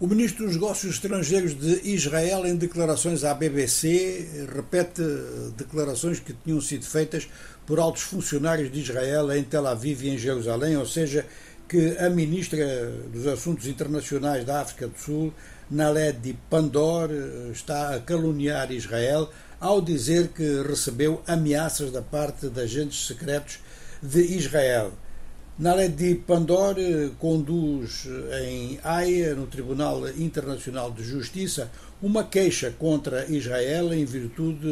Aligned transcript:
O 0.00 0.06
ministro 0.06 0.46
dos 0.46 0.54
Negócios 0.54 0.94
Estrangeiros 0.94 1.54
de 1.54 1.86
Israel, 1.90 2.46
em 2.46 2.56
declarações 2.56 3.22
à 3.22 3.34
BBC, 3.34 4.46
repete 4.50 5.02
declarações 5.58 6.18
que 6.18 6.32
tinham 6.32 6.58
sido 6.58 6.86
feitas 6.86 7.28
por 7.66 7.78
altos 7.78 8.00
funcionários 8.00 8.72
de 8.72 8.80
Israel 8.80 9.30
em 9.30 9.44
Tel 9.44 9.66
Aviv 9.66 10.02
e 10.02 10.08
em 10.08 10.16
Jerusalém, 10.16 10.74
ou 10.78 10.86
seja, 10.86 11.26
que 11.68 11.98
a 11.98 12.08
ministra 12.08 12.90
dos 13.12 13.26
Assuntos 13.26 13.66
Internacionais 13.66 14.42
da 14.42 14.62
África 14.62 14.88
do 14.88 14.98
Sul, 14.98 15.34
Naledi 15.70 16.34
Pandor, 16.48 17.10
está 17.52 17.94
a 17.94 18.00
caluniar 18.00 18.72
Israel 18.72 19.30
ao 19.60 19.82
dizer 19.82 20.28
que 20.28 20.62
recebeu 20.62 21.20
ameaças 21.26 21.92
da 21.92 22.00
parte 22.00 22.48
de 22.48 22.58
agentes 22.58 23.06
secretos 23.06 23.58
de 24.02 24.22
Israel. 24.34 24.94
Naledi 25.60 26.14
Pandor 26.14 26.76
eh, 26.78 27.10
conduz 27.18 28.06
eh, 28.06 28.50
em 28.50 28.80
Haia, 28.82 29.34
no 29.34 29.46
Tribunal 29.46 30.08
Internacional 30.08 30.90
de 30.90 31.04
Justiça, 31.04 31.70
uma 32.00 32.24
queixa 32.24 32.70
contra 32.78 33.26
Israel 33.30 33.92
em 33.92 34.06
virtude 34.06 34.66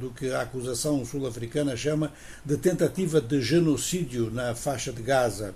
do 0.00 0.12
que 0.12 0.32
a 0.32 0.40
acusação 0.40 1.04
sul-africana 1.04 1.76
chama 1.76 2.12
de 2.44 2.56
tentativa 2.56 3.20
de 3.20 3.40
genocídio 3.40 4.28
na 4.28 4.56
faixa 4.56 4.92
de 4.92 5.02
Gaza. 5.02 5.54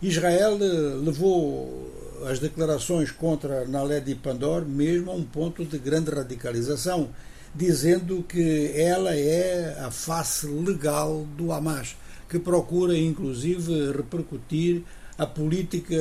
Israel 0.00 0.56
eh, 0.62 1.04
levou 1.04 1.92
as 2.26 2.38
declarações 2.38 3.10
contra 3.10 3.66
Naledi 3.66 4.14
Pandor 4.14 4.64
mesmo 4.64 5.10
a 5.10 5.14
um 5.14 5.24
ponto 5.24 5.62
de 5.62 5.76
grande 5.76 6.10
radicalização, 6.10 7.10
dizendo 7.54 8.24
que 8.26 8.72
ela 8.74 9.14
é 9.14 9.76
a 9.78 9.90
face 9.90 10.46
legal 10.46 11.26
do 11.36 11.52
Hamas 11.52 11.94
que 12.28 12.38
procura 12.38 12.96
inclusive 12.96 13.92
repercutir 13.92 14.82
a 15.18 15.26
política 15.26 15.94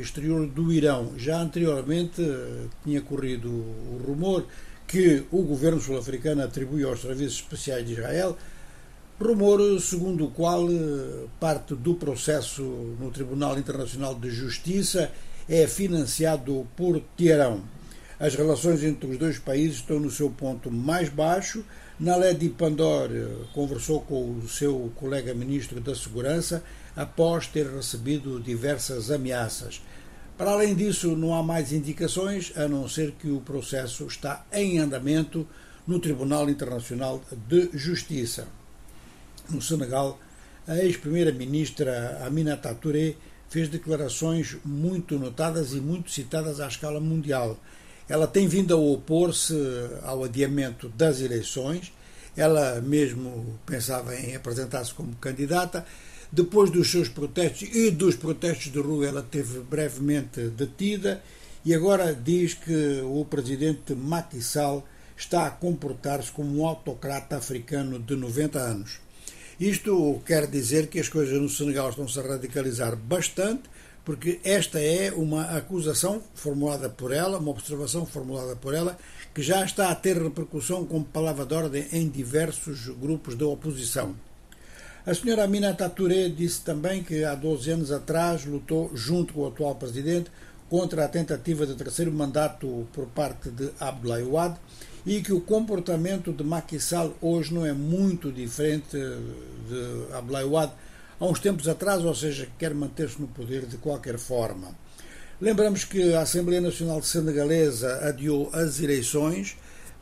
exterior 0.00 0.46
do 0.46 0.72
Irão. 0.72 1.12
Já 1.16 1.40
anteriormente 1.40 2.22
eh, 2.22 2.66
tinha 2.82 3.00
corrido 3.02 3.48
o 3.48 4.00
rumor 4.06 4.46
que 4.86 5.24
o 5.30 5.42
governo 5.42 5.80
sul-africano 5.80 6.42
atribui 6.42 6.84
aos 6.84 7.00
serviços 7.00 7.40
especiais 7.40 7.86
de 7.86 7.92
Israel, 7.92 8.36
rumor 9.20 9.80
segundo 9.80 10.26
o 10.26 10.30
qual 10.30 10.70
eh, 10.70 11.26
parte 11.38 11.74
do 11.74 11.94
processo 11.94 12.62
no 12.98 13.10
Tribunal 13.10 13.58
Internacional 13.58 14.14
de 14.14 14.30
Justiça 14.30 15.10
é 15.48 15.66
financiado 15.66 16.66
por 16.74 17.00
Teherão. 17.16 17.60
As 18.24 18.34
relações 18.36 18.82
entre 18.82 19.06
os 19.06 19.18
dois 19.18 19.38
países 19.38 19.76
estão 19.76 20.00
no 20.00 20.10
seu 20.10 20.30
ponto 20.30 20.70
mais 20.70 21.10
baixo. 21.10 21.62
Naledi 22.00 22.48
Pandor 22.48 23.10
eh, 23.12 23.26
conversou 23.52 24.00
com 24.00 24.38
o 24.38 24.48
seu 24.48 24.90
colega 24.96 25.34
ministro 25.34 25.78
da 25.78 25.94
Segurança 25.94 26.64
após 26.96 27.46
ter 27.46 27.66
recebido 27.66 28.40
diversas 28.40 29.10
ameaças. 29.10 29.82
Para 30.38 30.52
além 30.52 30.74
disso, 30.74 31.14
não 31.14 31.34
há 31.34 31.42
mais 31.42 31.70
indicações, 31.70 32.50
a 32.56 32.66
não 32.66 32.88
ser 32.88 33.10
que 33.12 33.28
o 33.28 33.42
processo 33.42 34.06
está 34.06 34.46
em 34.50 34.78
andamento 34.78 35.46
no 35.86 36.00
Tribunal 36.00 36.48
Internacional 36.48 37.22
de 37.46 37.68
Justiça. 37.74 38.48
No 39.50 39.60
Senegal, 39.60 40.18
a 40.66 40.78
ex-primeira-ministra 40.78 42.22
Aminata 42.24 42.74
Touré 42.74 43.16
fez 43.50 43.68
declarações 43.68 44.56
muito 44.64 45.18
notadas 45.18 45.74
e 45.74 45.76
muito 45.78 46.10
citadas 46.10 46.58
à 46.58 46.66
escala 46.66 47.00
mundial 47.00 47.58
ela 48.08 48.26
tem 48.26 48.46
vindo 48.46 48.74
a 48.74 48.76
opor-se 48.76 49.54
ao 50.02 50.24
adiamento 50.24 50.88
das 50.90 51.20
eleições. 51.20 51.92
Ela 52.36 52.80
mesmo 52.80 53.58
pensava 53.64 54.14
em 54.16 54.34
apresentar-se 54.34 54.92
como 54.92 55.14
candidata. 55.16 55.86
Depois 56.30 56.70
dos 56.70 56.90
seus 56.90 57.08
protestos 57.08 57.68
e 57.72 57.90
dos 57.90 58.16
protestos 58.16 58.72
de 58.72 58.80
rua, 58.80 59.06
ela 59.06 59.22
teve 59.22 59.60
brevemente 59.60 60.48
detida 60.48 61.22
e 61.64 61.72
agora 61.72 62.14
diz 62.14 62.54
que 62.54 63.00
o 63.04 63.24
presidente 63.24 63.94
Macky 63.94 64.42
Sall 64.42 64.86
está 65.16 65.46
a 65.46 65.50
comportar-se 65.50 66.30
como 66.30 66.60
um 66.60 66.66
autocrata 66.66 67.36
africano 67.36 67.98
de 67.98 68.16
90 68.16 68.58
anos. 68.58 68.98
Isto 69.58 70.20
quer 70.26 70.48
dizer 70.48 70.88
que 70.88 70.98
as 70.98 71.08
coisas 71.08 71.40
no 71.40 71.48
Senegal 71.48 71.90
estão-se 71.90 72.18
a 72.18 72.22
radicalizar 72.22 72.96
bastante 72.96 73.62
porque 74.04 74.40
esta 74.44 74.78
é 74.78 75.12
uma 75.12 75.56
acusação 75.56 76.22
formulada 76.34 76.88
por 76.90 77.12
ela, 77.12 77.38
uma 77.38 77.50
observação 77.50 78.04
formulada 78.04 78.54
por 78.54 78.74
ela, 78.74 78.98
que 79.34 79.42
já 79.42 79.64
está 79.64 79.90
a 79.90 79.94
ter 79.94 80.20
repercussão 80.20 80.84
como 80.84 81.04
palavra 81.04 81.46
de 81.46 81.54
ordem 81.54 81.86
em 81.92 82.08
diversos 82.08 82.88
grupos 82.88 83.34
da 83.34 83.46
oposição. 83.46 84.14
A 85.06 85.14
senhora 85.14 85.44
Aminata 85.44 85.88
Touré 85.88 86.28
disse 86.28 86.62
também 86.62 87.02
que 87.02 87.24
há 87.24 87.34
12 87.34 87.70
anos 87.70 87.92
atrás 87.92 88.44
lutou 88.44 88.90
junto 88.94 89.34
com 89.34 89.40
o 89.40 89.48
atual 89.48 89.74
presidente 89.74 90.30
contra 90.68 91.04
a 91.04 91.08
tentativa 91.08 91.66
de 91.66 91.74
terceiro 91.74 92.12
mandato 92.12 92.86
por 92.92 93.06
parte 93.08 93.50
de 93.50 93.70
Abdoulaye 93.78 94.24
Wade 94.24 94.56
e 95.04 95.20
que 95.20 95.32
o 95.32 95.40
comportamento 95.40 96.32
de 96.32 96.42
Macky 96.42 96.80
Sall 96.80 97.14
hoje 97.20 97.52
não 97.52 97.66
é 97.66 97.72
muito 97.72 98.32
diferente 98.32 98.96
de 98.96 100.14
Abdoulaye 100.14 100.48
Wade 100.48 100.72
há 101.18 101.24
uns 101.24 101.40
tempos 101.40 101.68
atrás, 101.68 102.04
ou 102.04 102.14
seja, 102.14 102.48
quer 102.58 102.74
manter-se 102.74 103.20
no 103.20 103.28
poder 103.28 103.66
de 103.66 103.76
qualquer 103.76 104.18
forma. 104.18 104.68
Lembramos 105.40 105.84
que 105.84 106.14
a 106.14 106.20
Assembleia 106.20 106.60
Nacional 106.60 107.02
Senegalesa 107.02 108.08
adiou 108.08 108.50
as 108.52 108.80
eleições, 108.80 109.56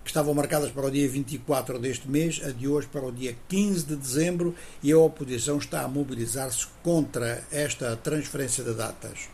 que 0.05 0.11
estavam 0.11 0.35
marcadas 0.35 0.71
para 0.71 0.87
o 0.87 0.91
dia 0.91 1.09
24 1.09 1.79
deste 1.79 2.09
mês, 2.09 2.41
adiou-as 2.45 2.87
para 2.87 3.07
o 3.07 3.13
dia 3.13 3.37
15 3.49 3.87
de 3.87 3.97
dezembro 3.97 4.55
e 4.83 4.93
a 4.93 4.99
oposição 4.99 5.59
está 5.59 5.83
a 5.83 5.89
mobilizar-se 5.89 6.67
contra 6.83 7.43
esta 7.51 7.97
transferência 7.97 8.63
de 8.65 8.75
datas. 8.75 9.29